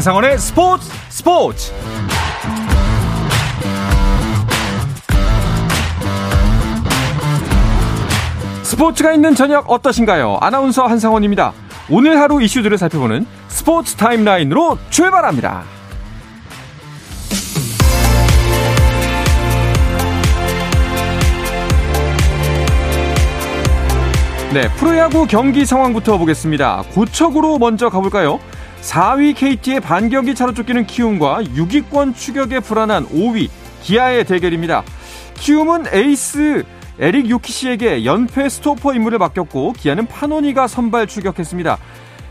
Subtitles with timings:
[0.00, 1.72] 한상원의 스포츠 스포츠
[8.62, 10.38] 스포츠가 있는 저녁 어떠신가요?
[10.40, 11.52] 아나운서 한상원입니다.
[11.90, 15.64] 오늘 하루 이슈들을 살펴보는 스포츠 타임라인으로 출발합니다.
[24.54, 26.84] 네, 프로야구 경기 상황부터 보겠습니다.
[26.94, 28.40] 고척으로 먼저 가볼까요?
[28.82, 33.48] 4위 KT의 반경기 차로 쫓기는 키움과 6위권 추격에 불안한 5위
[33.82, 34.82] 기아의 대결입니다.
[35.34, 36.64] 키움은 에이스
[36.98, 41.78] 에릭 요키시에게 연패 스토퍼 임무를 맡겼고 기아는 파노니가 선발 출격했습니다.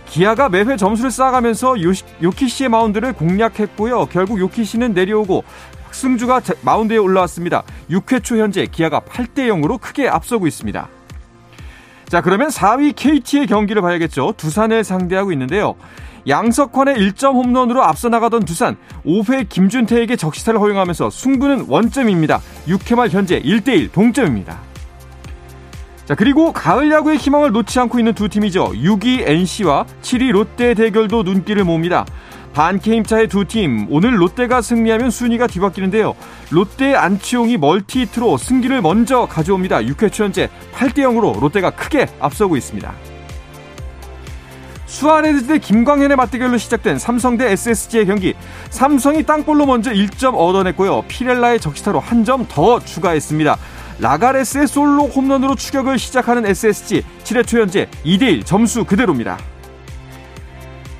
[0.05, 1.75] 기아가 매회 점수를 쌓아가면서
[2.21, 4.07] 요키시의 마운드를 공략했고요.
[4.07, 5.43] 결국 요키시는 내려오고
[5.91, 7.63] 승주가 마운드에 올라왔습니다.
[7.89, 10.87] 6회 초 현재 기아가 8대 0으로 크게 앞서고 있습니다.
[12.07, 14.33] 자, 그러면 4위 KT의 경기를 봐야겠죠.
[14.37, 15.75] 두산을 상대하고 있는데요.
[16.29, 22.39] 양석환의 1점 홈런으로 앞서 나가던 두산 5회 김준태에게 적시타를 허용하면서 승부는 원점입니다.
[22.67, 24.59] 6회 말 현재 1대1 동점입니다.
[26.05, 28.71] 자, 그리고 가을 야구의 희망을 놓지 않고 있는 두 팀이죠.
[28.73, 32.05] 6위 NC와 7위 롯데 대결도 눈길을 모읍니다.
[32.53, 36.15] 반게임 차의 두 팀, 오늘 롯데가 승리하면 순위가 뒤바뀌는데요.
[36.49, 39.81] 롯데의 안치홍이 멀티히트로 승기를 먼저 가져옵니다.
[39.81, 42.91] 6회 초 현재 8대 0으로 롯데가 크게 앞서고 있습니다.
[44.89, 48.33] 수아레즈 대 김광현의 맞대결로 시작된 삼성 대 SSG의 경기.
[48.71, 51.03] 삼성이 땅볼로 먼저 1점 얻어냈고요.
[51.07, 53.57] 피렐라의 적시타로 한 점 더 추가했습니다.
[53.99, 59.37] 라가레스의 솔로 홈런으로 추격을 시작하는 SSG 7회 초 현재 2대1 점수 그대로입니다.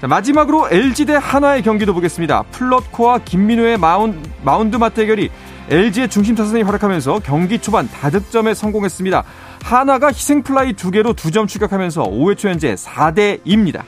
[0.02, 2.44] 자, 마지막으로 LG 대 한화의 경기도 보겠습니다.
[2.52, 5.30] 플럿코와 김민우의 마운, 마운드 맞대결이
[5.70, 9.24] LG의 중심 타선이 활약하면서 경기 초반 다득점에 성공했습니다.
[9.64, 13.84] 하나가 희생플라이 두 개로 두 점 추격하면서 5회 초 현재 4대 2입니다.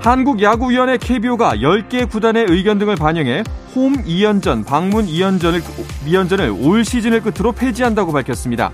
[0.00, 3.42] 한국야구위원회 KBO가 10개 구단의 의견 등을 반영해
[3.74, 5.62] 홈 2연전, 방문 2연전을,
[6.06, 8.70] 2연전을 올 시즌을 끝으로 폐지한다고 밝혔습니다.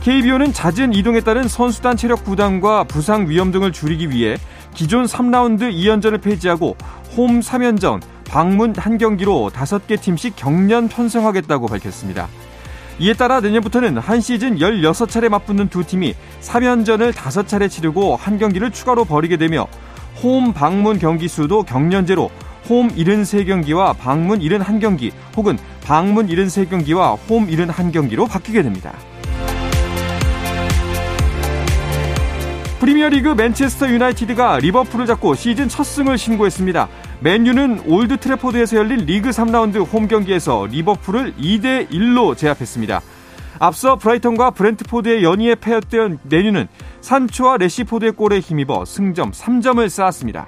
[0.00, 4.36] KBO는 잦은 이동에 따른 선수단 체력 부담과 부상 위험 등을 줄이기 위해
[4.74, 6.76] 기존 3라운드 2연전을 폐지하고
[7.16, 12.28] 홈 3연전, 방문 한 경기로 5개 팀씩 경년 편성하겠다고 밝혔습니다.
[13.00, 19.04] 이에 따라 내년부터는 한 시즌 16차례 맞붙는 두 팀이 3연전을 5차례 치르고 한 경기를 추가로
[19.04, 19.66] 벌이게 되며
[20.22, 22.30] 홈 방문 경기 수도 경년제로
[22.68, 28.92] 홈 73경기와 방문 71경기 혹은 방문 73경기와 홈 71경기로 바뀌게 됩니다.
[32.80, 36.88] 프리미어리그 맨체스터 유나이티드가 리버풀을 잡고 시즌 첫 승을 신고했습니다.
[37.20, 43.02] 맨유는 올드 트래포드에서 열린 리그 3라운드 홈 경기에서 리버풀을 2대 1로 제압했습니다.
[43.58, 46.68] 앞서 브라이턴과 브렌트포드의 연이어 패했던 맨유는
[47.02, 50.46] 산초와 래시포드의 골에 힘입어 승점 3점을 쌓았습니다.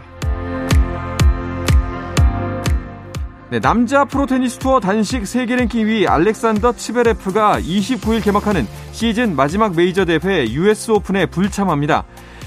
[3.53, 10.07] 네, 남자 프로테니스 투어 단식 세계 랭킹 2위 알렉산더 츠베레프가 29일 개막하는 시즌 마지막 메이저
[10.07, 12.05] 대회 US 오픈에 불참합니다.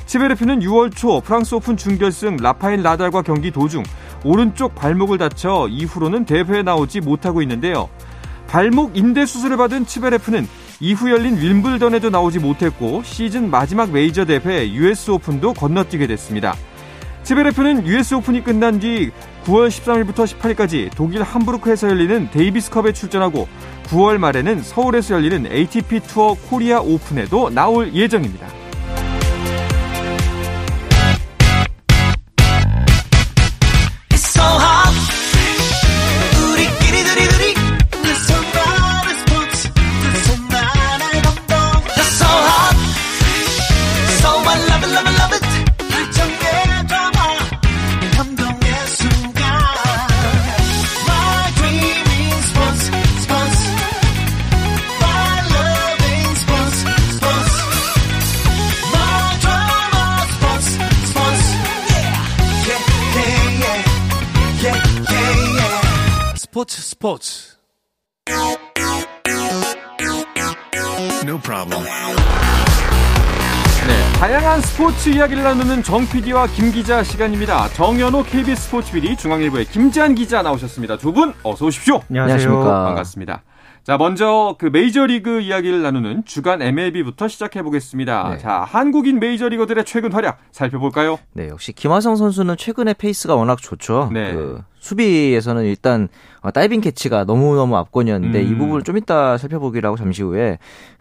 [0.07, 3.83] 츠베레프는 6월 초 프랑스 오픈 준결승 라파엘 나달과 경기 도중
[4.23, 7.87] 오른쪽 발목을 다쳐 이후로는 대회에 나오지 못하고 있는데요.
[8.47, 10.47] 발목 인대 수술을 받은 츠베레프는
[10.79, 16.55] 이후 열린 윈블던에도 나오지 못했고 시즌 마지막 메이저 대회 US 오픈도 건너뛰게 됐습니다.
[17.25, 19.09] 츠베레프는 US 오픈이 끝난 뒤
[19.45, 23.47] 9월 13일부터 18일까지 독일 함부르크에서 열리는 데이비스컵에 출전하고
[23.87, 28.64] 9월 말에는 서울에서 열리는 ATP 투어 코리아 오픈에도 나올 예정입니다.
[66.67, 67.55] 스포츠 스포츠
[71.23, 71.83] No problem.
[73.87, 77.69] 네, 다양한 스포츠 이야기를 나누는 정 PD와 김 기자 시간입니다.
[77.69, 80.97] 정현호 KBS 스포츠 PD, 중앙일보의 김지한 기자 나오셨습니다.
[80.97, 82.01] 두 분 어서 오십시오.
[82.09, 82.59] 안녕하세요.
[82.63, 83.43] 반갑습니다.
[83.83, 88.29] 자, 먼저 그 메이저리그 이야기를 나누는 주간 MLB부터 시작해 보겠습니다.
[88.31, 88.37] 네.
[88.39, 91.19] 자, 한국인 메이저리거들의 최근 활약 살펴볼까요?
[91.33, 94.09] 네, 역시 김하성 선수는 최근에 페이스가 워낙 좋죠.
[94.11, 94.33] 네.
[94.33, 96.07] 그 수비에서는 일단
[96.41, 98.47] 어, 다이빙 캐치가 너무너무 압권이었는데 음.
[98.47, 100.59] 이 부분을 좀 이따 살펴보기로 하고 잠시 후에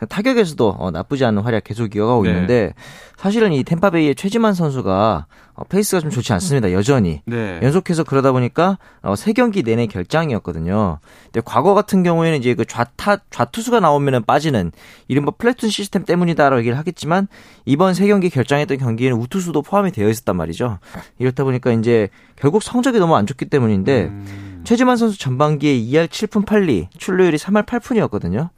[0.08, 2.30] 타격에서도 어, 나쁘지 않은 활약 계속 이어가고 네.
[2.30, 2.72] 있는데
[3.18, 5.26] 사실은 이 템파베이의 최지만 선수가
[5.56, 6.72] 어, 페이스가 좀 좋지 않습니다.
[6.72, 7.60] 여전히 네.
[7.62, 10.98] 연속해서 그러다 보니까 어, 세 경기 내내 결장이었거든요.
[11.26, 14.72] 근데 과거 같은 경우에는 이제 그 좌타 좌투수가 나오면은 빠지는
[15.08, 17.28] 이른바 platoon 시스템 때문이다라고 얘기를 하겠지만
[17.66, 20.78] 이번 세 경기 결장했던 경기에는 우투수도 포함이 되어 있었단 말이죠.
[21.18, 24.60] 이렇다 보니까 이제 결국 성적이 너무 안 좋기 때문 인데 음.
[24.64, 28.48] 최지만 선수 전반기에 2할 7푼 8리, 출루율이 3할 8푼이었거든요.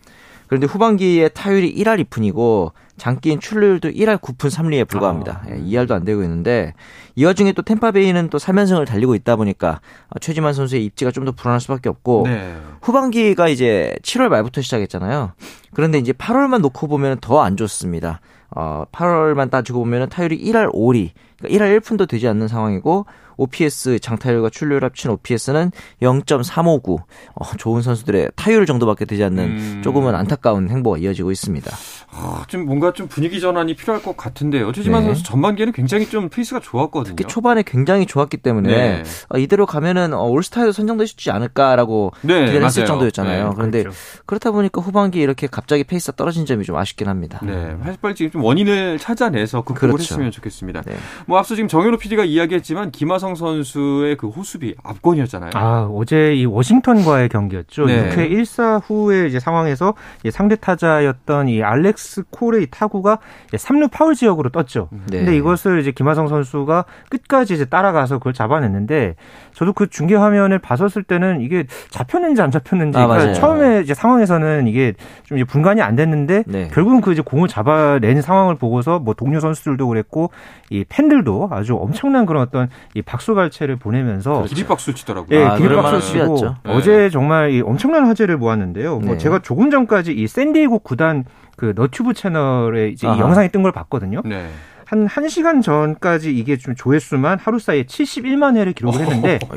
[0.47, 5.43] 그런데 후반기에 타율이 1할 2푼이고 장기인 출루율도 1할 9푼 3리에 불과합니다.
[5.45, 5.51] 아.
[5.51, 6.73] 예, 2할도 안 되고 있는데
[7.17, 9.81] 이 와중에 또 템파베이는 또 3연승을 달리고 있다 보니까
[10.21, 12.57] 최지만 선수의 입지가 좀 더 불안할 수밖에 없고 네.
[12.81, 15.33] 후반기가 이제 7월 말부터 시작했잖아요.
[15.75, 18.21] 그런데 이제 8월만 놓고 보면 더 안 좋습니다.
[18.55, 21.11] 어, 8월만 따지고 보면 타율이 1할 5리,
[21.41, 23.07] 그러니까 1할 1푼도 되지 않는 상황이고
[23.37, 25.71] OPS 장타율과 출루율 합친 OPS는
[26.03, 26.99] 0.359.
[27.35, 29.81] 어, 좋은 선수들의 타율 정도밖에 되지 않는 음.
[29.83, 31.71] 조금은 안타까운 행보가 이어지고 있습니다.
[32.11, 34.73] 아, 좀 뭔가 좀 분위기 전환이 필요할 것 같은데요.
[34.73, 35.07] 최지만 네.
[35.09, 37.15] 선수 전반기에는 굉장히 좀 페이스가 좋았거든요.
[37.17, 39.03] 특히 초반에 굉장히 좋았기 때문에 네.
[39.29, 40.73] 어, 이대로 가면은 어, 올스타에도
[41.05, 43.49] 있지 않을까라고 네, 기대를 했을 정도였잖아요.
[43.49, 43.99] 네, 그런데 그렇죠.
[44.27, 47.41] 그렇다 보니까 후반기 이렇게 갑자기 페이스가 떨어진 점이 좀 아쉽긴 합니다.
[47.43, 50.15] 네, 빨리 지금 좀 원인을 찾아내서 극복을 그렇죠.
[50.15, 50.83] 했으면 좋겠습니다.
[50.83, 50.97] 네.
[51.27, 55.51] 뭐 앞서 지금 정현호 PD가 이야기했지만 김하성 김하성 선수의 그 호수비 압권이었잖아요.
[55.55, 57.87] 아, 어제 이 워싱턴과의 경기였죠.
[57.87, 58.11] 네.
[58.11, 59.95] 6회 1사 후의 이제 상황에서
[60.31, 63.19] 상대 타자였던 이 알렉스 콜의 타구가
[63.53, 64.89] 3루 파울 지역으로 떴죠.
[65.11, 65.19] 네.
[65.19, 69.17] 근데 이것을 이제 김하성 선수가 끝까지 이제 따라가서 그걸 잡아냈는데
[69.55, 74.69] 저도 그 중계 화면을 봤었을 때는 이게 잡혔는지 안 잡혔는지 아, 그러니까 처음에 이제 상황에서는
[74.69, 74.93] 이게
[75.25, 76.69] 좀 이제 분간이 안 됐는데 네.
[76.73, 80.31] 결국은 그 이제 공을 잡아낸 상황을 보고서 뭐 동료 선수들도 그랬고
[80.71, 85.39] 이 팬들도 아주 엄청난 그런 어떤 이 박 수갈채를 보내면서 기립박수 치더라고요.
[85.39, 86.73] 예, 아, 기립박수 치고 네.
[86.73, 88.99] 어제 정말 이 엄청난 화제를 모았는데요.
[89.01, 89.19] 뭐 네.
[89.19, 91.25] 제가 조금 전까지 이 샌디에고 구단
[91.57, 94.23] 그 너튜브 채널에 이제 이 영상이 뜬 걸 봤거든요.
[94.25, 94.49] 네.
[94.89, 99.57] 한 1시간 전까지 이게 좀 조회수만 하루 사이에 71만 회를 기록을 했는데 어,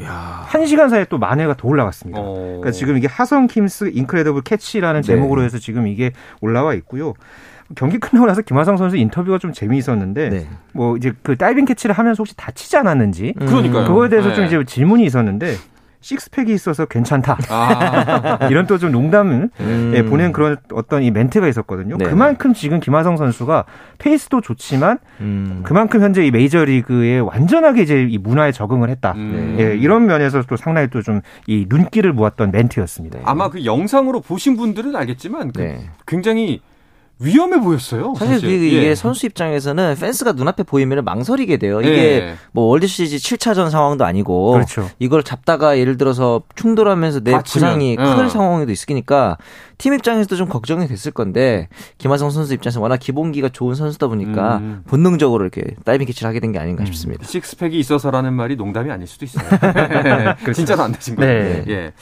[0.50, 2.20] 1시간 사이에 또 만 회가 더 올라갔습니다.
[2.20, 2.34] 어.
[2.34, 5.06] 그러니까 지금 이게 하성 Kim's incredible catch라는 네.
[5.06, 6.12] 제목으로 해서 지금 이게
[6.42, 7.14] 올라와 있고요.
[7.76, 10.48] 경기 끝나고 나서 김하성 선수 인터뷰가 좀 재미있었는데 네.
[10.74, 13.46] 뭐 이제 그 다이빙 캐치를 하면서 혹시 다치지 않았는지 음.
[13.46, 13.88] 그러니까요.
[13.88, 14.36] 그거에 대해서 네.
[14.36, 15.56] 좀 이제 질문이 있었는데
[16.02, 17.38] 식스팩이 있어서 괜찮다.
[17.50, 18.48] 아.
[18.50, 19.92] 이런 또 좀 농담을 음.
[19.94, 21.98] 예, 보낸 그런 어떤 이 멘트가 있었거든요.
[21.98, 23.66] 네 그만큼 지금 김하성 선수가
[23.98, 25.60] 페이스도 좋지만 음.
[25.66, 29.12] 그만큼 현재 이 메이저 리그에 완전하게 이제 이 문화에 적응을 했다.
[29.18, 29.58] 음.
[29.60, 33.20] 예, 이런 면에서 또 상당히 또 좀 이 눈길을 모았던 멘트였습니다.
[33.26, 35.90] 아마 그 영상으로 보신 분들은 알겠지만 그 네.
[36.08, 36.62] 굉장히
[37.20, 38.14] 위험해 보였어요.
[38.18, 38.50] 사실, 사실.
[38.50, 38.96] 그 이게 예.
[38.96, 41.82] 선수 입장에서는 펜스가 눈앞에 보이면 망설이게 돼요.
[41.82, 42.36] 이게 예.
[42.54, 44.90] 뭐 월드 시리즈 7차전 상황도 아니고 그렇죠.
[45.00, 48.16] 이걸 잡다가 예를 들어서 충돌하면서 내 부상이 어.
[48.16, 49.38] 클 상황에도 있으니까
[49.80, 54.84] 팀 입장에서도 좀 걱정이 됐을 건데 김하성 선수 입장에서 워낙 기본기가 좋은 선수다 보니까 음.
[54.86, 56.86] 본능적으로 이렇게 다이빙 캐치를 하게 된 게 아닌가 음.
[56.88, 57.26] 싶습니다.
[57.26, 59.48] 식스팩이 있어서라는 말이 농담이 아닐 수도 있어요.
[60.42, 60.54] 그렇죠.
[60.54, 61.44] 진짜로 안 되신 거예요.
[61.44, 61.66] 네.
[61.70, 61.94] 예.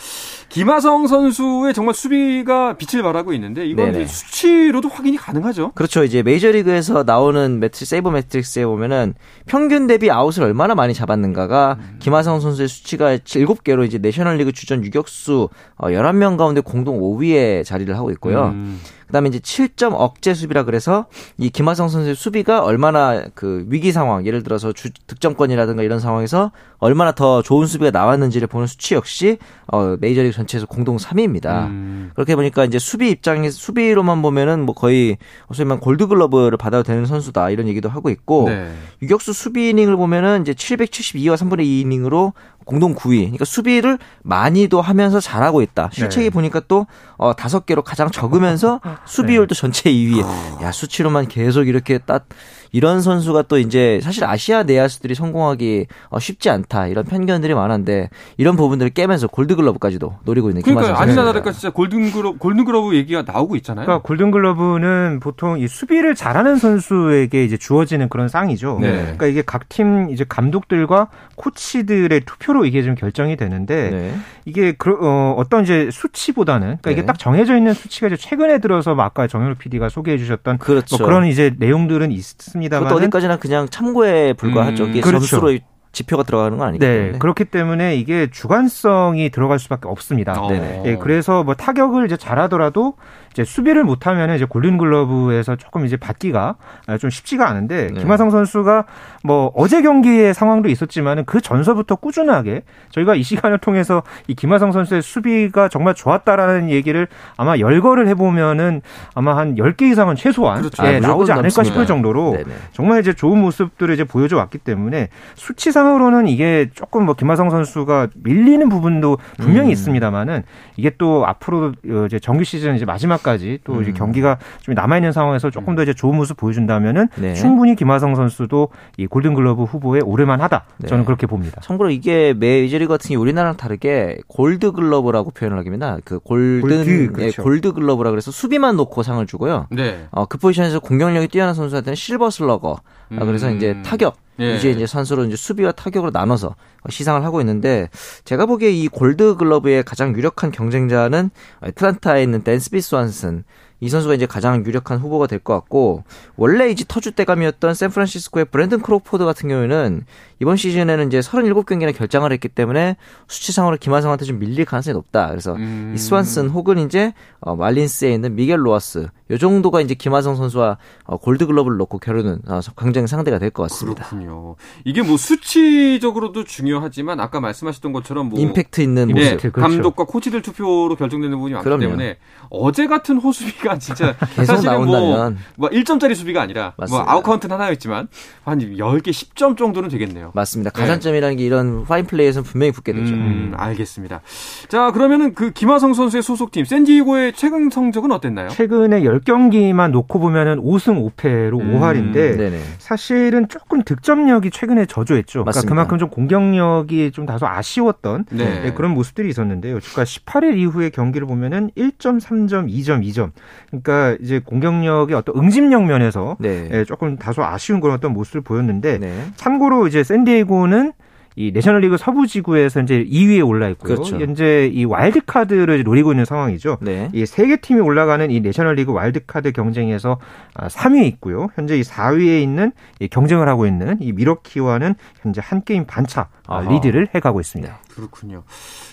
[0.49, 5.73] 김하성 선수의 정말 수비가 빛을 발하고 있는데 이건 수치로도 확인이 가능하죠.
[5.75, 6.03] 그렇죠.
[6.03, 9.13] 이제 메이저리그에서 나오는 매트 세이버메트릭스에 보면은
[9.45, 11.95] 평균 대비 아웃을 얼마나 많이 잡았는가가 음.
[11.99, 18.11] 김하성 선수의 수치가 7개로 이제 내셔널리그 주전 유격수 11명 어, 가운데 공동 5위에 자리를 하고
[18.11, 18.47] 있고요.
[18.47, 18.79] 음.
[19.07, 21.05] 그다음에 이제 7점 억제 수비라 그래서
[21.37, 27.13] 이 김하성 선수의 수비가 얼마나 그 위기 상황, 예를 들어서 주, 득점권이라든가 이런 상황에서 얼마나
[27.13, 31.67] 더 좋은 수비가 나왔는지를 보는 수치 역시 어 메이저리그 전체에서 공동 3위입니다.
[31.67, 32.11] 음.
[32.15, 35.17] 그렇게 보니까 이제 수비 입장에서 수비로만 보면은 뭐 거의
[35.53, 38.71] 소위 말 골드글러브를 받아도 되는 선수다 이런 얘기도 하고 있고 네.
[39.01, 42.33] 유격수 수비 이닝을 보면은 이제 772와 3분의 2 이닝으로
[42.67, 43.21] 공동 9위.
[43.21, 45.89] 그러니까 수비를 많이도 하면서 잘하고 있다.
[45.93, 46.29] 실책이 네.
[46.29, 46.85] 보니까 또
[47.17, 49.59] 어, 5개로 가장 적으면서 수비율도 네.
[49.59, 50.23] 전체 2위.
[50.23, 50.59] 어.
[50.61, 52.25] 야, 수치로만 계속 이렇게 딱
[52.71, 58.55] 이런 선수가 또 이제 사실 아시아 내야수들이 성공하기 어, 쉽지 않다 이런 편견들이 많은데 이런
[58.55, 63.85] 부분들을 깨면서 골드글러브까지도 노리고 있는 그러니까 아니나 다를까 진짜 골든글러브 골든글러브 얘기가 나오고 있잖아요.
[63.85, 68.79] 그러니까 골든글러브는 보통 이 수비를 잘하는 선수에게 이제 주어지는 그런 쌍이죠.
[68.81, 68.91] 네.
[69.01, 74.15] 그러니까 이게 각 팀 이제 감독들과 코치들의 투표로 이게 좀 결정이 되는데 네.
[74.45, 76.93] 이게 그, 어, 어떤 이제 수치보다는 그러니까 네.
[76.93, 80.97] 이게 딱 정해져 있는 수치가 이제 최근에 들어서 뭐 아까 정현우 PD가 소개해 주셨던 그렇죠.
[80.97, 82.66] 뭐 그런 이제 내용들은 있습니다.
[82.67, 82.87] 있습니다만.
[82.87, 84.85] 그것도 어디까지나 그냥 참고에 불과하죠.
[84.85, 85.25] 음, 이게 그렇죠.
[85.27, 85.57] 점수로
[85.91, 87.17] 지표가 들어가는 건 아니기 네, 때문에.
[87.19, 90.39] 그렇기 때문에 이게 주관성이 들어갈 수밖에 없습니다.
[90.39, 90.51] 어.
[90.51, 92.93] 네, 예, 그래서 뭐 타격을 이제 잘하더라도
[93.37, 96.55] 이제 수비를 못하면 이제 골든 글러브에서 조금 이제 받기가
[96.99, 97.99] 좀 쉽지가 않은데 네.
[97.99, 98.85] 김하성 선수가
[99.23, 105.03] 뭐 어제 경기의 상황도 있었지만은 그 전서부터 꾸준하게 저희가 이 시간을 통해서 이 김하성 선수의
[105.03, 108.81] 수비가 정말 좋았다라는 얘기를 아마 열거를 해보면은
[109.13, 110.83] 아마 한 10개 이상은 최소한 그렇죠.
[110.87, 111.63] 예, 아, 나오지 않을까 넘습니다.
[111.63, 112.55] 싶을 정도로 네네.
[112.71, 118.67] 정말 이제 좋은 모습들을 이제 보여줘 왔기 때문에 수치상으로는 이게 조금 뭐 김하성 선수가 밀리는
[118.67, 119.71] 부분도 분명히 음.
[119.73, 120.41] 있습니다만은
[120.75, 121.73] 이게 또 앞으로
[122.07, 123.81] 이제 정규 시즌 이제 마지막 까지 또 음.
[123.81, 127.33] 이제 경기가 좀 남아 있는 상황에서 조금 더 이제 좋은 모습 보여준다면은 네.
[127.33, 130.63] 충분히 김하성 선수도 이 골든글러브 후보에 오를만하다.
[130.77, 130.87] 네.
[130.87, 131.59] 저는 그렇게 봅니다.
[131.61, 135.97] 참고로 이게 메이저리그 같은 경우 우리나라랑 다르게 골드글러브라고 표현을 하기입니다.
[136.05, 137.41] 그 골든 골드, 예, 그렇죠.
[137.41, 139.67] 예, 골드글러브라 그래서 수비만 놓고 상을 주고요.
[139.71, 140.07] 네.
[140.11, 142.79] 어, 그 포지션에서 공격력이 뛰어난 선수한테는 실버 슬러거.
[143.11, 143.19] 음.
[143.19, 144.55] 그래서 이제 타격 예.
[144.55, 146.55] 이제 이제 선수로 이제 수비와 타격으로 나눠서
[146.89, 147.89] 시상을 하고 있는데
[148.23, 151.29] 제가 보기에 이 골드 글러브의 가장 유력한 경쟁자는
[151.63, 153.43] 애틀란타에 있는 댄스비 스완슨
[153.79, 156.03] 이 선수가 이제 가장 유력한 후보가 될 것 같고
[156.35, 160.03] 원래 이제 터줏 대감이었던 샌프란시스코의 브랜든 크로포드 같은 경우에는
[160.39, 162.95] 이번 시즌에는 이제 37경기나 결장을 했기 때문에
[163.27, 165.27] 수치상으로 김하성한테 좀 밀릴 가능성이 높다.
[165.29, 165.93] 그래서 음.
[165.95, 171.17] 이 스완슨 혹은 이제 어, 말린스에 있는 미겔 로하스 요 정도가 이제 김하성 선수와 어,
[171.17, 174.05] 골드글러브를 놓고 겨루는 어, 경쟁 상대가 될 것 같습니다.
[174.09, 174.55] 그렇군요.
[174.85, 179.61] 이게 뭐 수치적으로도 중요하지만 아까 말씀하셨던 것처럼 뭐 임팩트 있는 네, 모습, 그렇죠.
[179.61, 181.81] 감독과 코치들 투표로 결정되는 부분이 많기 그럼요.
[181.81, 182.17] 때문에
[182.49, 187.03] 어제 같은 호수비가 진짜 계속 나온다면 뭐, 뭐 1점짜리 수비가 아니라 뭐 맞습니다.
[187.03, 188.07] 뭐 아웃카운트는 하나였지만
[188.43, 190.31] 한 10개, 10점 정도는 되겠네요.
[190.33, 190.71] 맞습니다.
[190.71, 190.79] 네.
[190.81, 191.41] 가산점이라는 네.
[191.41, 193.13] 게 이런 파인 플레이에서는 분명히 붙게 되죠.
[193.13, 194.21] 음, 알겠습니다.
[194.69, 198.49] 자, 그러면은 그 김하성 선수의 소속팀 샌디에고의 최근 성적은 어땠나요?
[198.49, 202.59] 최근에 10경기만 놓고 보면은 5승 5패로 음, 5할인데 네네.
[202.77, 205.43] 사실은 조금 득점력이 최근에 저조했죠.
[205.43, 208.61] 그러니까 그만큼 좀 공격력이 좀 다소 아쉬웠던 네.
[208.61, 209.79] 네, 그런 모습들이 있었는데요.
[209.79, 213.31] 그러니까 18일 이후의 경기를 보면은 1.3점, 2점, 2점.
[213.67, 216.69] 그러니까 이제 공격력의 어떤 응집력 면에서 네.
[216.71, 219.23] 예, 조금 다소 아쉬운 그런 어떤 모습을 보였는데 네.
[219.35, 220.93] 참고로 이제 샌디에고는
[221.39, 223.93] 이 내셔널리그 서부 지구에서 이제 2위에 올라 있고요.
[223.93, 224.17] 그렇죠.
[224.19, 226.79] 현재 이 와일드 카드를 노리고 있는 상황이죠.
[226.81, 227.09] 네.
[227.13, 230.19] 이 세 개 팀이 올라가는 이 내셔널리그 와일드 카드 경쟁에서
[230.55, 231.49] 3위에 아, 있고요.
[231.53, 236.57] 현재 이 4위에 있는 이 경쟁을 하고 있는 이 밀워키와는 현재 한 게임 반차 아,
[236.57, 236.71] 아하.
[236.71, 237.81] 리드를 해가고 있습니다.
[237.93, 238.43] 그렇군요.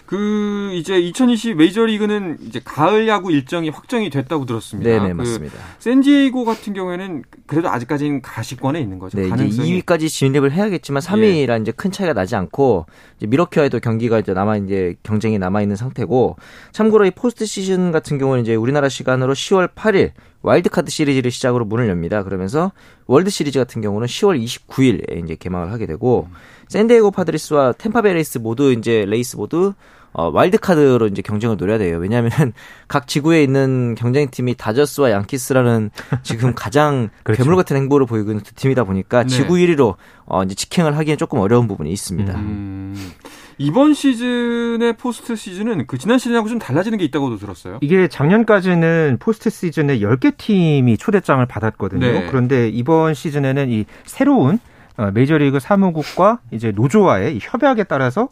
[0.06, 4.90] 그 이제 2020 메이저리그는 이제 가을 야구 일정이 확정이 됐다고 들었습니다.
[4.90, 5.56] 네, 그 맞습니다.
[5.78, 9.18] 샌디에이고 같은 경우에는 그래도 아직까지는 가시권에 있는 거죠.
[9.18, 9.68] 네, 가능성이.
[9.68, 11.62] 이제 2위까지 진입을 해야겠지만 3위랑 예.
[11.62, 12.86] 이제 큰 차이가 나지 않고
[13.16, 16.36] 이제 밀워키와의 또 경기가 이제 남아 이제 경쟁이 남아 있는 상태고
[16.72, 20.12] 참고로 이 포스트 시즌 같은 경우는 이제 우리나라 시간으로 10월 8일
[20.42, 22.22] 와일드카드 시리즈를 시작으로 문을 엽니다.
[22.22, 22.72] 그러면서
[23.06, 26.34] 월드 시리즈 같은 경우는 10월 29일에 이제 개막을 하게 되고 음.
[26.68, 29.74] 샌디에고 파드리스와 탬파베이 레이스 모두 이제 레이스 모두
[30.14, 31.98] 어, 와일드카드로 이제 경쟁을 노려야 돼요.
[31.98, 32.30] 왜냐하면
[32.86, 35.90] 각 지구에 있는 경쟁팀이 다저스와 양키스라는
[36.22, 37.42] 지금 가장 그렇죠.
[37.42, 39.28] 괴물 같은 행보를 보이고 있는 두 팀이다 보니까 네.
[39.28, 42.32] 지구 1위로 어, 이제 직행을 하기엔 조금 어려운 부분이 있습니다.
[42.32, 43.12] 음.
[43.58, 47.78] 이번 시즌의 포스트 시즌은 그 지난 시즌하고 좀 달라지는 게 있다고도 들었어요.
[47.82, 52.06] 이게 작년까지는 포스트 시즌에 10개 팀이 초대장을 받았거든요.
[52.06, 52.26] 네.
[52.28, 54.60] 그런데 이번 시즌에는 이 새로운
[54.96, 58.28] 어, 메이저리그 사무국과 이제 노조와의 협약에 따라서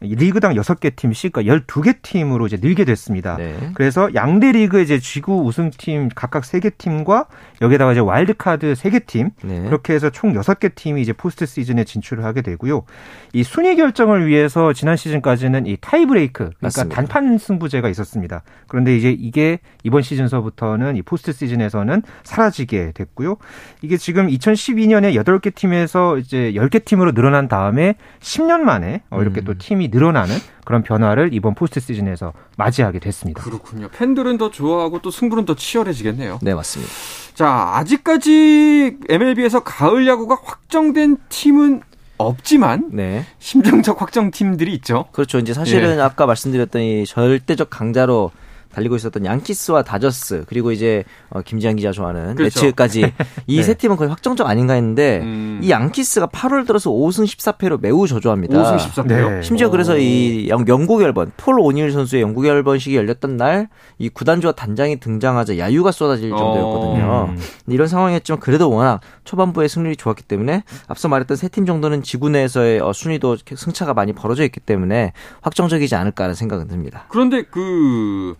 [0.00, 3.36] 리그당 6개 팀씩 그러니까 12개 팀으로 이제 늘게 됐습니다.
[3.36, 3.70] 네.
[3.74, 7.26] 그래서 양대 리그 이제 지구 우승팀 각각 3개 팀과
[7.62, 9.62] 여기다가 이제 와일드카드 3개 팀 네.
[9.62, 12.84] 그렇게 해서 총 6개 팀이 이제 포스트 시즌에 진출을 하게 되고요.
[13.32, 16.94] 이 순위 결정을 위해서 지난 시즌까지는 이 타이브레이크 그러니까 맞습니다.
[16.94, 18.42] 단판 승부제가 있었습니다.
[18.68, 23.38] 그런데 이제 이게 이번 시즌서부터는 이 포스트 시즌에서는 사라지게 됐고요.
[23.80, 29.44] 이게 지금 2012년에 8개 팀에서 이제 10개 팀으로 늘어난 다음에 10년 만에 이렇게 음.
[29.44, 33.42] 또 팀이 늘어나는 그런 변화를 이번 포스트 시즌에서 맞이하게 됐습니다.
[33.42, 33.88] 그렇군요.
[33.88, 36.40] 팬들은 더 좋아하고 또 승부는 더 치열해지겠네요.
[36.42, 36.92] 네, 맞습니다.
[37.34, 41.82] 자, 아직까지 MLB에서 가을 야구가 확정된 팀은
[42.18, 43.26] 없지만 네.
[43.38, 45.06] 심정적 확정 팀들이 있죠.
[45.12, 45.38] 그렇죠.
[45.38, 46.00] 이제 사실은 예.
[46.00, 48.30] 아까 말씀드렸던 이 절대적 강자로
[48.72, 52.62] 달리고 있었던 양키스와 다저스 그리고 이제 어, 김지한 기자 좋아하는 그렇죠.
[52.62, 53.12] 매치까지
[53.46, 53.78] 이세 네.
[53.78, 55.60] 팀은 거의 확정적 아닌가 했는데 음.
[55.62, 58.76] 이 양키스가 8월 들어서 5승 14패로 매우 저조합니다.
[58.76, 59.30] 5승 14패요?
[59.36, 59.42] 네.
[59.42, 63.68] 심지어 그래서 이 영국 열번 폴 오닐 선수의 영국 열번식이 열렸던 날
[63.98, 66.36] 이 구단주와 단장이 등장하자 야유가 쏟아질 어.
[66.36, 67.28] 정도였거든요.
[67.30, 67.38] 음.
[67.72, 72.80] 이런 상황이었지만 그래도 워낙 초반부에 승률이 좋았기 때문에 앞서 말했던 세 팀 정도는 지구 내에서의
[72.80, 77.06] 어, 순위도 승차가 많이 벌어져 있기 때문에 확정적이지 않을까라는 생각은 듭니다.
[77.08, 78.34] 그런데 그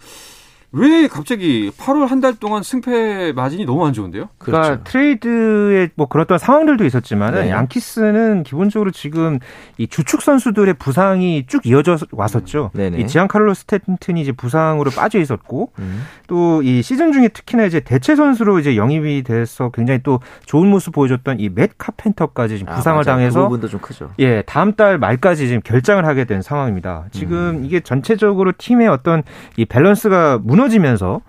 [0.73, 4.29] 왜 갑자기 8월 한 달 동안 승패 마진이 너무 안 좋은데요?
[4.39, 4.85] 그러니까 그렇죠.
[4.85, 7.51] 트레이드에 뭐 그런 상황들도 있었지만은 네.
[7.51, 9.39] 양키스는 기본적으로 지금
[9.79, 12.71] 이 주축 선수들의 부상이 쭉 이어져 왔었죠.
[12.77, 12.99] 음.
[12.99, 16.03] 이 지안카를로 스탠튼이 이제 부상으로 빠져 있었고 음.
[16.27, 21.39] 또이 시즌 중에 특히나 이제 대체 선수로 이제 영입이 돼서 굉장히 또 좋은 모습 보여줬던
[21.41, 23.17] 이 맷 카펜터까지 지금 아, 부상을 맞아요.
[23.17, 24.11] 당해서 그 부분도 좀 크죠.
[24.19, 27.05] 예, 다음 달 말까지 지금 결장을 하게 된 상황입니다.
[27.13, 27.65] 지금 음.
[27.65, 29.23] 이게 전체적으로 팀의 어떤
[29.57, 31.21] 이 밸런스가 무너지면서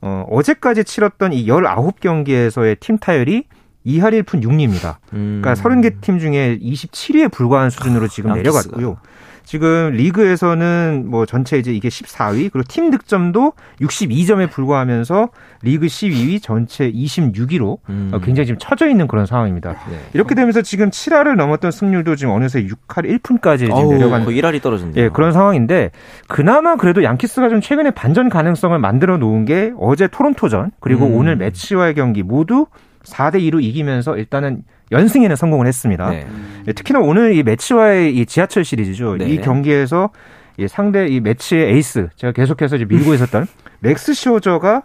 [0.00, 3.44] 어, 어제까지 치렀던 이 19경기에서의 팀 타율이
[3.86, 4.96] 2할 1푼 6리입니다.
[5.12, 5.40] 음.
[5.42, 8.98] 그러니까 30개 팀 중에 27위에 불과한 수준으로 지금 아, 내려갔고요.
[9.46, 15.28] 지금 리그에서는 뭐 전체 이제 이게 14위 그리고 팀 득점도 62점에 불과하면서
[15.62, 18.10] 리그 12위 전체 26위로 음.
[18.24, 19.70] 굉장히 지금 처져 있는 그런 상황입니다.
[19.88, 20.00] 네.
[20.14, 25.04] 이렇게 되면서 지금 7할을 넘었던 승률도 지금 어느새 6할 1푼까지 지금 내려간 거의 1할이 떨어졌네요.
[25.04, 25.92] 예, 그런 상황인데
[26.26, 31.14] 그나마 그래도 양키스가 좀 최근에 반전 가능성을 만들어 놓은 게 어제 토론토전 그리고 음.
[31.14, 32.66] 오늘 메츠와의 경기 모두
[33.04, 36.10] 4대 2로 이기면서 일단은 연승에는 성공을 했습니다.
[36.10, 36.26] 네.
[36.64, 36.72] 네.
[36.72, 39.16] 특히나 오늘 이 메츠와의 이 지하철 시리즈죠.
[39.16, 39.28] 네.
[39.28, 40.10] 이 경기에서
[40.58, 43.46] 이 상대 이 메츠의 에이스 제가 계속해서 이제 밀고 있었던
[43.82, 44.82] 맥스 슈어저가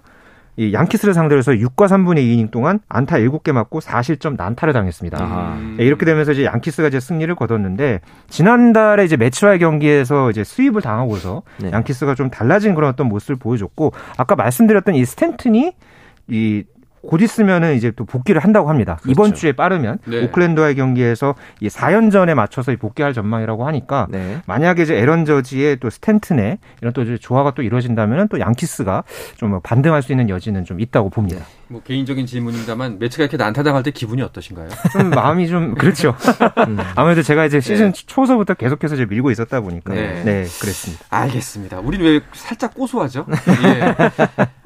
[0.57, 5.57] 이 양키스를 상대로 해서 6과 3분의 2이닝 동안 안타 7개 맞고 4실점 난타를 당했습니다.
[5.77, 11.43] 네, 이렇게 되면서 이제 양키스가 이제 승리를 거뒀는데 지난달에 이제 매치와의 경기에서 이제 수입을 당하고서
[11.61, 11.71] 네.
[11.71, 15.73] 양키스가 좀 달라진 그런 어떤 모습을 보여줬고 아까 말씀드렸던 이 스탠튼이
[16.27, 16.63] 이
[17.07, 18.97] 곧 있으면은 이제 또 복귀를 한다고 합니다.
[19.01, 19.11] 그렇죠.
[19.11, 20.23] 이번 주에 빠르면 네.
[20.23, 24.41] 오클랜드와의 경기에서 이 4연전에 맞춰서 복귀할 전망이라고 하니까 네.
[24.45, 29.03] 만약에 이제 에런 저지의 또 스탠튼의 이런 또 조화가 또 이루어진다면은 또 양키스가
[29.37, 31.39] 좀 반등할 수 있는 여지는 좀 있다고 봅니다.
[31.39, 31.61] 네.
[31.71, 34.67] 뭐 개인적인 질문입니다만 매치가 이렇게 난타당할 때 기분이 어떠신가요?
[34.91, 36.15] 좀 마음이 좀 그렇죠.
[36.67, 36.77] 음.
[36.95, 38.03] 아무래도 제가 이제 시즌 네.
[38.05, 41.05] 초서부터 계속해서 이제 밀고 있었다 보니까 네, 네 그랬습니다.
[41.09, 41.79] 알겠습니다.
[41.79, 43.25] 우리는 왜 살짝 고소하죠?
[43.63, 43.95] 예.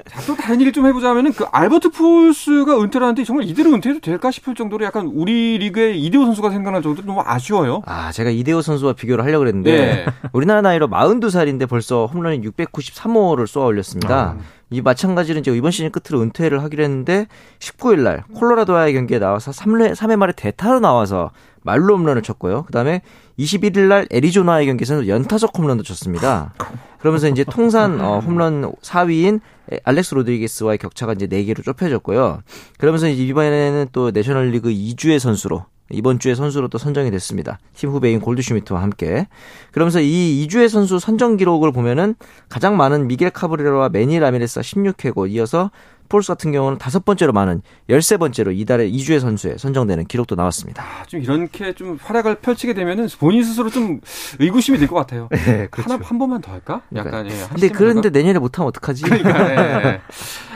[0.08, 4.00] 자, 또 다른 얘기를 좀 해보자 면은 그 알버트 폴스가 은퇴를 하는데 정말 이대로 은퇴해도
[4.00, 7.82] 될까 싶을 정도로 약간 우리 리그의 이대호 선수가 생각날 정도로 너무 아쉬워요.
[7.86, 10.06] 아, 제가 이대호 선수와 비교를 하려고 그랬는데 네.
[10.32, 14.36] 우리나라 나이로 42살인데 벌써 홈런이 693호를 쏘아 올렸습니다.
[14.38, 14.55] 아.
[14.70, 17.26] 이 마찬가지로 이제 이번 시즌 끝으로 은퇴를 하기로 했는데
[17.60, 21.30] 19일 날 콜로라도와의 경기에 나와서 3회, 3회 말에 대타로 나와서
[21.62, 22.64] 말로 홈런을 쳤고요.
[22.64, 23.02] 그다음에
[23.38, 26.52] 21일 날 애리조나의 경기에서는 연타석 홈런도 쳤습니다.
[26.98, 29.40] 그러면서 이제 통산 어, 홈런 4위인
[29.84, 32.42] 알렉스 로드리게스와의 격차가 이제 4개로 좁혀졌고요.
[32.78, 37.58] 그러면서 이번에는 또 내셔널리그 2주의 선수로 이번 주에 선수로 또 선정이 됐습니다.
[37.74, 39.28] 팀 후배인 골드슈미트와 함께.
[39.72, 42.14] 그러면서 이 이주의 선수 선정 기록을 보면은
[42.48, 45.70] 가장 많은 미겔 카브레로와 매니 라미레스가 16회고 이어서
[46.08, 50.82] 폴스 같은 경우는 다섯 번째로 많은 열세 번째로 이달에 이주의 선수에 선정되는 기록도 나왔습니다.
[50.82, 54.00] 아, 좀 이렇게 좀 활약을 펼치게 되면은 본인 스스로 좀
[54.38, 55.28] 의구심이 될것 같아요.
[55.34, 55.92] 네, 그렇죠.
[55.92, 56.82] 하나 한 번만 더 할까?
[56.94, 59.02] 약간 예, 근데 그런데 내년에 못하면 어떡하지?
[59.02, 59.32] 그러니까
[59.82, 60.00] 네.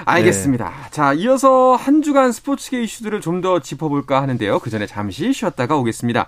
[0.04, 0.68] 알겠습니다.
[0.68, 0.90] 네.
[0.90, 4.58] 자, 이어서 한 주간 스포츠계 이슈들을 좀 더 짚어볼까 하는데요.
[4.58, 6.26] 그 전에 잠시 쉬었다가 오겠습니다.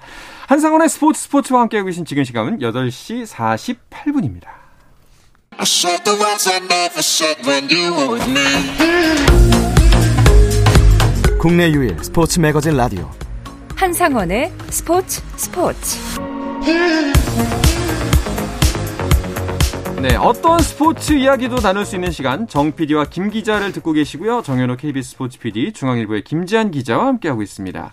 [0.49, 4.62] 한상원의 스포츠 스포츠와 함께하고 계신 지금 시간은 8시 48분입니다.
[11.39, 13.11] 국내 유일 스포츠 매거진 라디오.
[13.77, 15.99] 한상원의 스포츠 스포츠
[20.03, 24.43] 네, 어떤 스포츠 이야기도 나눌 수 있는 시간 정 PD와 김 기자를 듣고 계시고요.
[24.43, 27.93] 정현호 KBS 스포츠 PD, 중앙일보의 김지한 기자와 함께하고 있습니다.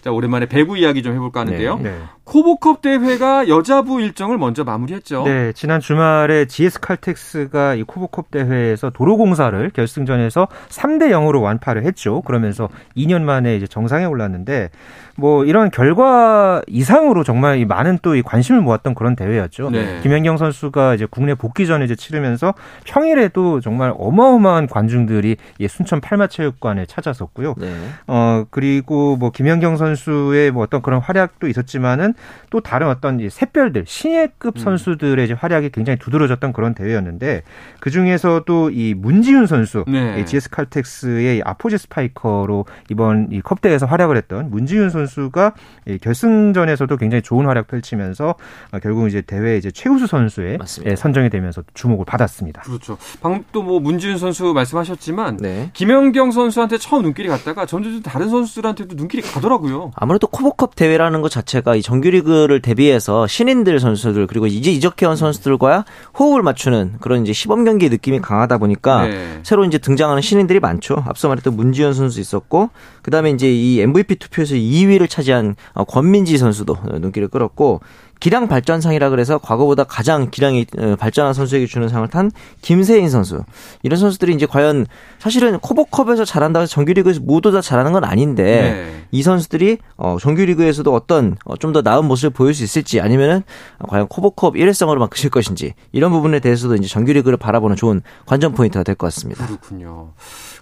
[0.00, 1.76] 자, 오랜만에 배구 이야기 좀 해볼까 하는데요.
[1.76, 1.98] 네, 네.
[2.24, 5.24] 코보컵 대회가 여자부 일정을 먼저 마무리했죠.
[5.24, 12.22] 네, 지난 주말에 GS 칼텍스가 이 코보컵 대회에서 도로공사를 결승전에서 3대 0으로 완파를 했죠.
[12.22, 14.70] 그러면서 2년 만에 이제 정상에 올랐는데
[15.16, 19.70] 뭐 이런 결과 이상으로 정말 많은 또 이 관심을 모았던 그런 대회였죠.
[19.70, 20.00] 네.
[20.02, 26.86] 김연경 선수가 이제 국내 복귀 전에 이제 치르면서 평일에도 정말 어마어마한 관중들이 이 순천 팔마체육관에
[26.86, 27.54] 찾아섰고요.
[27.58, 27.74] 네.
[28.06, 32.14] 어 그리고 뭐 김연경 선수의 뭐 어떤 그런 활약도 있었지만은
[32.50, 34.60] 또 다른 어떤 이 샛별들 신예급 음.
[34.60, 37.42] 선수들의 이제 활약이 굉장히 두드러졌던 그런 대회였는데
[37.80, 40.24] 그 중에서도 이 문지훈 선수, 네.
[40.24, 45.52] GS 칼텍스의 아포지 스파이커로 이번 이 컵대회에서 활약을 했던 문지훈 선수 선수가
[46.00, 48.34] 결승전에서도 굉장히 좋은 활약 펼치면서
[48.72, 50.96] 어, 결국 이제 대회 이제 최우수 선수에 맞습니다.
[50.96, 52.62] 선정이 되면서 주목을 받았습니다.
[52.62, 52.98] 그렇죠.
[53.20, 55.70] 방금 또 뭐 문지훈 선수 말씀하셨지만 네.
[55.74, 59.92] 김연경 선수한테 처음 눈길이 갔다가 점점 다른 선수들한테도 눈길이 가더라고요.
[59.94, 65.84] 아무래도 코보컵 대회라는 것 자체가 이 정규리그를 대비해서 신인들 선수들 그리고 이제 이적해온 선수들과
[66.18, 69.40] 호흡을 맞추는 그런 이제 시범 경기 느낌이 강하다 보니까 네.
[69.42, 71.02] 새로 이제 등장하는 신인들이 많죠.
[71.06, 72.70] 앞서 말했던 문지현 선수 있었고
[73.02, 77.80] 그다음에 이제 이 MVP 투표에서 2위를 차지한 어, 권민지 선수도 눈길을 끌었고
[78.20, 82.30] 기량 발전상이라 그래서 과거보다 가장 기량이 어, 발전한 선수에게 주는 상을 탄
[82.60, 83.42] 김세인 선수.
[83.82, 84.86] 이런 선수들이 이제 과연
[85.18, 89.06] 사실은 코보컵에서 잘한다고 해서 정규리그에서 모두 다 잘하는 건 아닌데 네.
[89.10, 93.42] 이 선수들이 어 정규리그에서도 어떤 어, 좀더 나은 모습을 보일 수 있을지 아니면은
[93.88, 98.94] 과연 코보컵 일회성으로만 크실 것인지 이런 부분에 대해서도 이제 정규리그를 바라보는 좋은 관전 포인트가 될
[98.94, 99.46] 것 같습니다.
[99.46, 100.12] 그렇군요.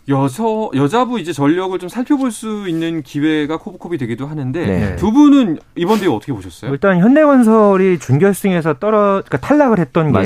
[0.08, 4.96] 여서 여자부 이제 전력을 좀 살펴볼 수 있는 기회가 코브컵이 되기도 하는데 네.
[4.96, 6.70] 두 분은 이번 대회 어떻게 보셨어요?
[6.70, 10.18] 일단 현대건설이 준결승에서 떨어 그러니까 탈락을 했던 게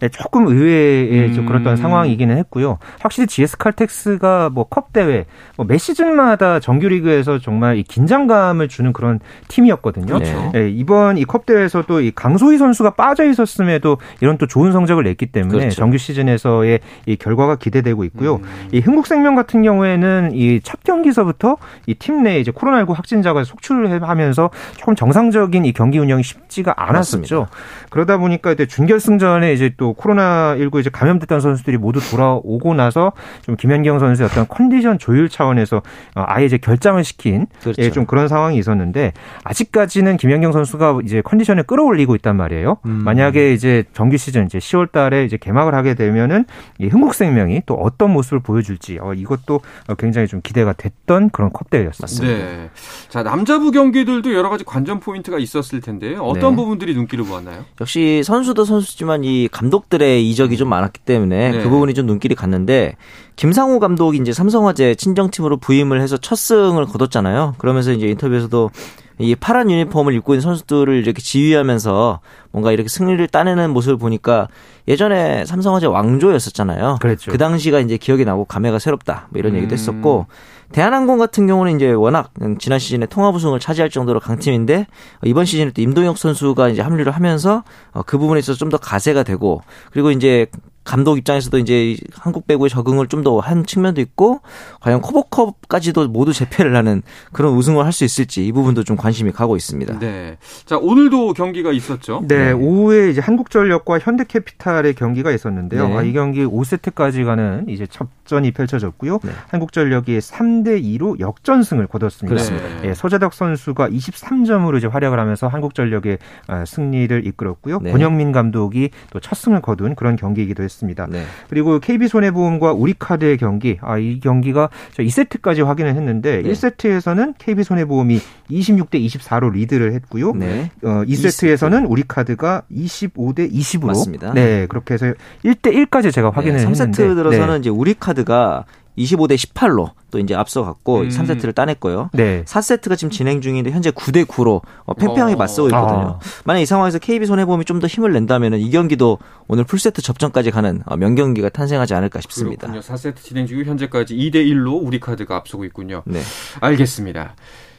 [0.00, 1.34] 네, 조금 의외의 음.
[1.34, 2.78] 좀 그랬던 상황이기는 했고요.
[3.00, 9.20] 확실히 GS 칼텍스가 뭐 컵 대회 뭐 매 시즌마다 정규리그에서 정말 이 긴장감을 주는 그런
[9.48, 10.06] 팀이었거든요.
[10.06, 10.50] 그렇죠.
[10.54, 15.26] 네, 이번 이 컵 대회에서도 이 강소희 선수가 빠져 있었음에도 이런 또 좋은 성적을 냈기
[15.26, 15.76] 때문에 그렇죠.
[15.76, 18.36] 정규 시즌에서의 이 결과가 기대되고 있고요.
[18.36, 18.68] 음.
[18.72, 24.02] 이 흥국생명 생명 같은 경우에는 이 첫 경기서부터 이 팀 내에 이제 코로나19 확진자가 속출을
[24.02, 27.40] 하면서 조금 정상적인 이 경기 운영이 쉽지가 않았었죠.
[27.40, 27.56] 맞습니다.
[27.90, 33.12] 그러다 보니까 이제 준결승전에 이제 또 코로나19 이제 감염됐던 선수들이 모두 돌아오고 나서
[33.42, 35.78] 좀 김현경 선수의 어떤 컨디션 조율 차원에서
[36.14, 37.82] 어, 아예 이제 결장을 시킨 그렇죠.
[37.82, 39.12] 예, 좀 그런 상황이 있었는데
[39.44, 42.76] 아직까지는 김현경 선수가 이제 컨디션을 끌어올리고 있단 말이에요.
[42.86, 42.90] 음.
[43.04, 46.44] 만약에 이제 정규 시즌 이제 10월 달에 이제 개막을 하게 되면은
[46.78, 49.60] 이 흥국생명이 또 어떤 모습을 보여줄지 어, 이것도
[49.98, 52.26] 굉장히 좀 기대가 됐던 그런 컵 대회였습니다.
[52.26, 52.70] 네.
[53.08, 56.56] 자 남자부 경기들도 여러 가지 관전 포인트가 있었을 텐데 어떤 네.
[56.56, 57.64] 부분들이 눈길을 보았나요?
[57.80, 61.62] 역시 선수도 선수지만 이 감독들의 이적이 좀 많았기 때문에 네.
[61.62, 62.96] 그 부분이 좀 눈길이 갔는데
[63.36, 67.54] 김상우 감독이 이제 삼성화재 친정팀으로 부임을 해서 첫 승을 거뒀잖아요.
[67.58, 68.70] 그러면서 이제 인터뷰에서도
[69.18, 72.20] 이 파란 유니폼을 입고 있는 선수들을 이렇게 지휘하면서
[72.52, 74.48] 뭔가 이렇게 승리를 따내는 모습을 보니까
[74.88, 76.98] 예전에 삼성화재 왕조였었잖아요.
[77.00, 77.30] 그랬죠.
[77.30, 79.28] 그 당시가 이제 기억이 나고 감회가 새롭다.
[79.30, 79.56] 뭐 이런 음.
[79.58, 80.26] 얘기도 했었고
[80.72, 84.86] 대한항공 같은 경우는 이제 워낙 지난 시즌에 통합 우승을 차지할 정도로 강팀인데
[85.24, 89.22] 이번 시즌에 또 임동혁 선수가 이제 합류를 하면서 어, 그 부분에 있어서 좀 더 가세가
[89.22, 90.46] 되고 그리고 이제
[90.86, 94.40] 감독 입장에서도 이제 한국 배구에 적응을 좀 더 한 측면도 있고
[94.80, 99.56] 과연 코보컵까지도 모두 재패를 하는 그런 우승을 할 수 있을지 이 부분도 좀 관심이 가고
[99.56, 99.98] 있습니다.
[99.98, 100.36] 네.
[100.64, 102.22] 자, 오늘도 경기가 있었죠.
[102.28, 102.52] 네, 네.
[102.52, 105.88] 오후에 이제 한국전력과 현대캐피탈의 경기가 있었는데요.
[105.88, 105.96] 네.
[105.96, 109.18] 아, 이 경기 5세트까지 가는 이제 첫전이 펼쳐졌고요.
[109.22, 109.30] 네.
[109.48, 112.28] 한국전력이 3대 2로 역전승을 거뒀습니다.
[112.28, 112.82] 그렇습니다.
[112.82, 117.78] 네, 서재덕 선수가 23점으로 이제 활약을 하면서 한국전력의 아, 승리를 이끌었고요.
[117.82, 117.90] 네.
[117.92, 120.75] 권영민 감독이 또 첫 승을 거둔 그런 경기이기도 했습니다.
[120.76, 121.06] 있습니다.
[121.10, 121.24] 네.
[121.48, 126.52] 그리고 KB 손해보험과 우리카드의 경기, 아, 이 경기가 2세트까지 확인을 했는데 네.
[126.52, 130.32] 1세트에서는 KB 손해보험이 26대 24로 리드를 했고요.
[130.34, 130.70] 네.
[130.82, 131.90] 어, 2세트에서는 2세트.
[131.90, 134.32] 우리카드가 25대 20으로 맞습니다.
[134.34, 135.06] 네, 그렇게 해서
[135.44, 137.58] 1대 1까지 제가 확인을 네, 3세트 했는데 3세트 들어서는 네.
[137.58, 138.64] 이제 우리카드가
[138.98, 141.08] 25대 18로 또 이제 앞서갔고 음.
[141.08, 142.10] 3세트를 따냈고요.
[142.14, 142.44] 네.
[142.44, 145.36] 4세트가 지금 진행 중인데 현재 9대 9로 어, 팽팽하게 어.
[145.36, 146.18] 맞서고 있거든요.
[146.18, 146.20] 아.
[146.44, 150.82] 만약 이 상황에서 KB 손해보험이 좀 더 힘을 낸다면 이 경기도 오늘 풀세트 접전까지 가는
[150.86, 152.68] 어, 명경기가 탄생하지 않을까 싶습니다.
[152.68, 152.80] 그렇군요.
[152.80, 156.02] 4세트 진행 중이고 현재까지 2대 1로 우리 카드가 앞서고 있군요.
[156.06, 156.20] 네.
[156.60, 157.34] 알겠습니다.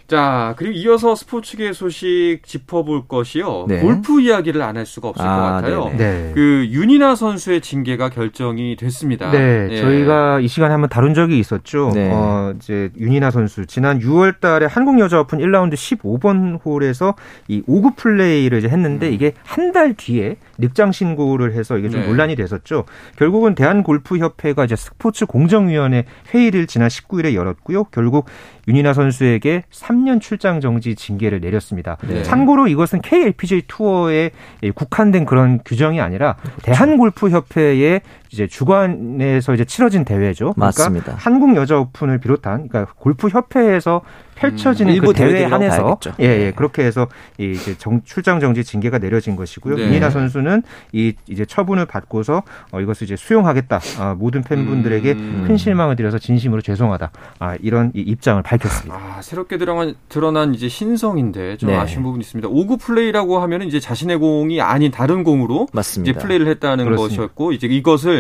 [0.08, 3.66] 자, 그리고 이어서 스포츠계 소식 짚어볼 것이요.
[3.68, 3.80] 네.
[3.82, 5.92] 골프 이야기를 안 할 수가 없을 아, 것 같아요.
[5.98, 6.32] 네.
[6.36, 9.32] 그 윤이나 선수의 징계가 결정이 됐습니다.
[9.32, 9.82] 네, 예.
[9.82, 11.92] 저희가 이 시간에 한번 다룬 적이 있었죠.
[11.96, 12.10] 네.
[12.14, 17.16] 어, 이제 윤이나 선수 지난 6월 달에 한국 여자 오픈 1라운드 15번 홀에서
[17.48, 19.14] 이 5구 플레이를 이제 했는데 음.
[19.14, 22.08] 이게 한 달 뒤에 늑장 신고를 해서 이게 좀 네.
[22.08, 22.86] 논란이 됐었죠.
[23.18, 27.86] 결국은 대한 골프 협회가 이제 스포츠 공정위원회 회의를 지난 19일에 열었고요.
[27.86, 28.26] 결국
[28.68, 31.98] 윤이나 선수에게 3년 출장 정지 징계를 내렸습니다.
[32.08, 32.22] 네.
[32.24, 34.32] 참고로 이것은 KLPGA 투어에
[34.76, 36.36] 국한된 그런 규정이 아니라.
[36.64, 38.02] 대한골프협회의
[38.32, 40.54] 이제 주관에서 이제 치러진 대회죠.
[40.54, 41.16] 그러니까 맞습니다.
[41.18, 44.02] 한국 여자 오픈을 비롯한 그러니까 골프 협회에서
[44.38, 47.08] 펼쳐지는 음, 그 대회 안에서 예, 예, 그렇게 해서
[47.40, 49.76] 이 이제 정, 출장 정지 징계가 내려진 것이고요.
[49.76, 49.86] 네.
[49.86, 50.64] 민이나 선수는
[50.94, 53.80] 이 이제 처분을 받고서 어, 이것을 이제 수용하겠다.
[54.00, 55.44] 아, 모든 팬분들에게 음.
[55.48, 57.12] 큰 실망을 드려서 진심으로 죄송하다.
[57.40, 58.96] 아, 이런 이 입장을 밝혔습니다.
[58.96, 61.76] 아, 새롭게 드러난, 드러난 이제 신성인데 좀 네.
[61.76, 62.48] 아쉬운 부분이 있습니다.
[62.48, 66.12] 오구 플레이라고 하면 이제 자신의 공이 아닌 다른 공으로 맞습니다.
[66.12, 67.16] 이제 플레이를 했다는 그렇습니다.
[67.16, 68.17] 것이었고 이제 이것을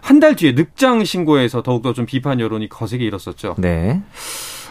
[0.00, 3.56] 한 달 뒤에 늑장 신고해서 더욱더 좀 비판 여론이 거세게 일었었죠.
[3.58, 4.02] 네.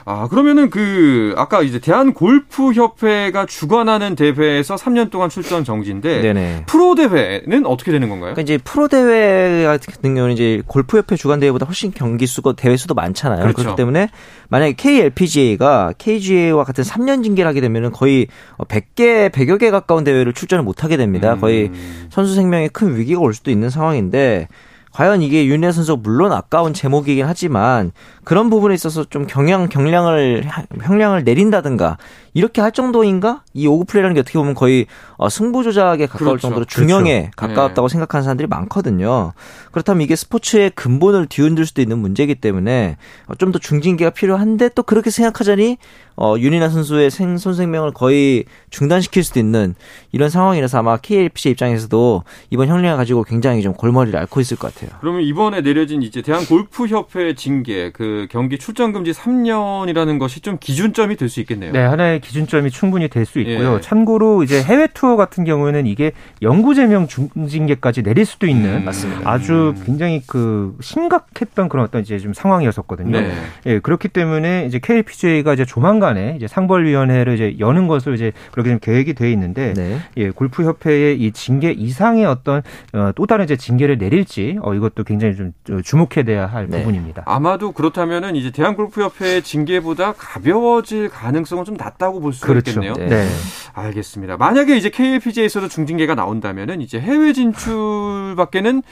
[0.07, 6.63] 아, 그러면은 그, 아까 이제 대한 골프 협회가 주관하는 대회에서 3년 동안 출전 정지인데, 네네.
[6.67, 8.35] 프로 대회는 어떻게 되는 건가요?
[8.35, 12.77] 그러니까 이제 프로 대회 같은 경우는 이제 골프 협회 주관 대회보다 훨씬 경기 수가, 대회
[12.77, 13.39] 수도 많잖아요.
[13.41, 13.55] 그렇죠.
[13.55, 14.09] 그렇기 때문에
[14.49, 18.27] 만약에 KLPGA가 KGA와 같은 3년 징계를 하게 되면은 거의
[18.59, 21.33] 100개, 100여 개 가까운 대회를 출전을 못 하게 됩니다.
[21.33, 21.41] 음.
[21.41, 21.71] 거의
[22.11, 24.49] 선수 생명에 큰 위기가 올 수도 있는 상황인데,
[24.95, 27.91] 과연 이게 윤혜 선수 물론 아까운 제목이긴 하지만
[28.25, 30.43] 그런 부분에 있어서 좀 경량 경량을
[30.81, 31.97] 형량을 내린다든가
[32.33, 33.43] 이렇게 할 정도인가?
[33.53, 36.41] 이 오구 플레이라는 게 어떻게 보면 거의 어, 승부 조작에 가까울 그렇죠.
[36.41, 37.35] 정도로 중형에 그렇죠.
[37.37, 37.91] 가까웠다고 네.
[37.93, 39.31] 생각하는 사람들이 많거든요.
[39.71, 45.11] 그렇다면 이게 스포츠의 근본을 뒤흔들 수도 있는 문제이기 때문에 어, 좀더 중징계가 필요한데 또 그렇게
[45.11, 45.77] 생각하자니
[46.17, 49.75] 어, 윤이나 선수의 생, 손생명을 거의 중단시킬 수도 있는
[50.11, 54.97] 이런 상황이라서 아마 KLPC 입장에서도 이번 형량을 가지고 굉장히 좀 골머리를 앓고 있을 것 같아요.
[54.99, 61.15] 그러면 이번에 내려진 이제 대한 골프협회 징계 그 경기 출전 금지 3년이라는 것이 좀 기준점이
[61.15, 61.71] 될 수 있겠네요.
[61.71, 63.75] 네, 하나의 기준점이 충분히 될 수 있고요.
[63.77, 63.81] 예.
[63.81, 66.11] 참고로 이제 해외 투어 같은 경우에는 이게
[66.43, 73.19] 영구제명 중징계까지 내릴 수도 있는 음, 아주 굉장히 그 심각했던 그런 어떤 이제 좀 상황이었었거든요.
[73.19, 73.31] 네.
[73.65, 78.77] 예, 그렇기 때문에 이제 KLPGA가 이제 조만간에 이제 상벌위원회를 이제 여는 것을 이제 그렇게 좀
[78.79, 79.97] 계획이 돼 있는데 네.
[80.17, 82.61] 예, 골프 협회의 이 징계 이상의 어떤
[82.93, 85.51] 어, 또 다른 이제 징계를 내릴지 어, 이것도 굉장히 좀
[85.83, 86.77] 주목해야 할 네.
[86.77, 87.23] 부분입니다.
[87.25, 92.71] 아마도 그렇다면 은 이제 대한골프협회의 징계보다 가벼워질 가능성은 좀 낮다고 볼수 그렇죠.
[92.71, 92.93] 있겠네요.
[92.93, 93.07] 네.
[93.07, 93.27] 네.
[93.73, 94.37] 알겠습니다.
[94.37, 98.83] 만약에 이제 KLPGA에서도 중징계가 나온다면은 이제 해외 진출밖에는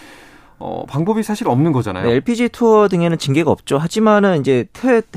[0.66, 2.06] 어, 방법이 사실 없는 거잖아요.
[2.08, 3.78] 네, LPG 투어 등에는 징계가 없죠.
[3.78, 4.66] 하지만은 이제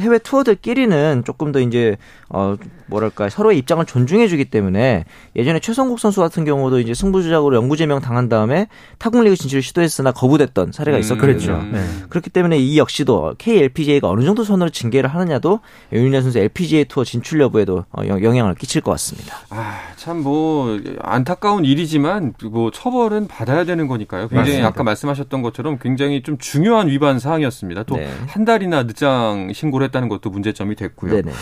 [0.00, 1.96] 해외 투어들끼리는 조금 더 이제
[2.28, 2.56] 어
[2.86, 5.04] 뭐랄까 서로의 입장을 존중해주기 때문에
[5.36, 8.66] 예전에 최성국 선수 같은 경우도 이제 승부조작으로 영구 제명 당한 다음에
[8.98, 11.54] 타국리그 진출을 시도했으나 거부됐던 사례가 음, 있었거든요.
[11.54, 11.84] 음, 네.
[12.08, 15.60] 그렇기 때문에 이 역시도 KLPGA가 어느 정도 선으로 징계를 하느냐도
[15.92, 19.36] 윤희현 선수 LPGA 투어 진출 여부에도 어, 영향을 끼칠 것 같습니다.
[19.50, 24.22] 아, 참 뭐 안타까운 일이지만 뭐 처벌은 받아야 되는 거니까요.
[24.28, 24.68] 굉장히 맞습니다.
[24.68, 27.84] 아까 말씀하셨던 것처럼 굉장히 좀 중요한 위반 사항이었습니다.
[27.84, 28.44] 또한 네.
[28.44, 31.12] 달이나 늦장 신고를 했다는 것도 문제점이 됐고요.
[31.12, 31.32] 네네.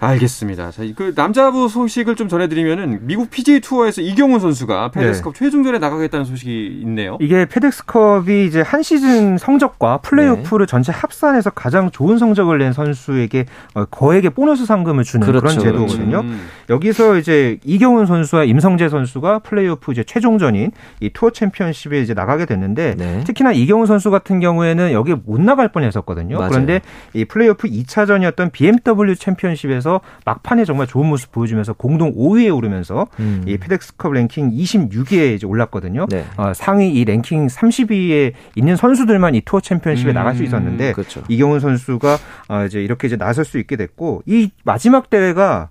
[0.00, 0.70] 알겠습니다.
[0.70, 5.38] 자, 그 남자부 소식을 좀 전해드리면은 미국 PGA 투어에서 이경훈 선수가 페덱스컵 네.
[5.38, 7.18] 최종전에 나가겠다는 소식이 있네요.
[7.20, 10.70] 이게 페덱스컵이 이제 한 시즌 성적과 플레이오프를 네.
[10.70, 16.22] 전체 합산해서 가장 좋은 성적을 낸 선수에게 어, 거액의 보너스 상금을 주는 그렇죠, 그런 제도거든요.
[16.22, 16.28] 그렇죠.
[16.28, 16.48] 음.
[16.70, 22.94] 여기서 이제 이경훈 선수와 임성재 선수가 플레이오프 이제 최종전인 이 투어 챔피언십에 이제 나가게 됐는데
[22.96, 23.20] 네.
[23.24, 26.38] 특히나 이경훈 선수 같은 경우에는 여기 못 나갈 뻔했었거든요.
[26.38, 26.50] 맞아요.
[26.50, 26.80] 그런데
[27.12, 29.83] 이 플레이오프 2차전이었던 BMW 챔피언십에서
[30.24, 33.42] 막판에 정말 좋은 모습 보여주면서 공동 5위에 오르면서 음.
[33.46, 36.06] 이 페덱스컵 랭킹 26위에 이제 올랐거든요.
[36.10, 36.24] 네.
[36.36, 40.14] 어, 상위 이 랭킹 30위에 있는 선수들만 이 투어 챔피언십에 음.
[40.14, 41.22] 나갈 수 있었는데 그렇죠.
[41.28, 42.18] 이경훈 선수가
[42.48, 45.68] 어, 이제 이렇게 이제 나설 수 있게 됐고 이 마지막 대회가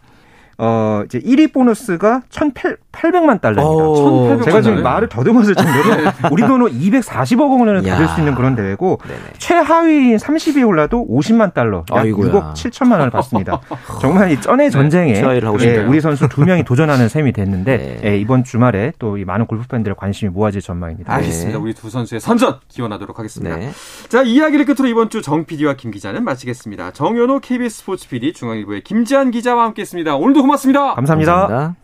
[0.58, 3.64] 어, 이제 1위 보너스가 1,800만 달러입니다.
[3.66, 9.00] 오, 제가 지금 말을 더듬었을 정도로 우리 돈으로 240억 원을 받을 수 있는 그런 대회고
[9.08, 9.20] 네네.
[9.38, 12.32] 최하위인 30위에 올라도 50만 달러, 약 아이고야.
[12.32, 13.60] 6억 7천만 원을 받습니다.
[14.02, 18.12] 정말 이 쩐의 네, 전쟁에 네, 예, 우리 선수 두 명이 도전하는 셈이 됐는데 네.
[18.12, 21.14] 예, 이번 주말에 또 이 많은 골프 팬들의 관심이 모아질 전망입니다.
[21.14, 21.58] 알겠습니다.
[21.60, 21.64] 네.
[21.64, 23.56] 우리 두 선수의 선전 기원하도록 하겠습니다.
[23.58, 23.70] 네.
[24.10, 26.92] 자, 이야기를 끝으로 이번 주 정 PD와 김 기자는 마치겠습니다.
[26.92, 30.16] 정현호 KBS 스포츠 PD, 중앙일보의 김지한 기자와 함께했습니다.
[30.16, 30.94] 오늘도 고맙습니다.
[30.96, 31.48] 감사합니다.
[31.48, 31.84] 감사합니다.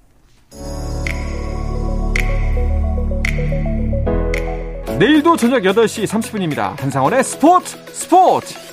[4.99, 6.77] 내일도 저녁 8시 30분입니다.
[6.77, 8.68] 한상원의 스포츠 스포츠!